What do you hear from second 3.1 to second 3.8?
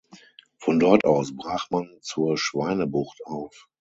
auf.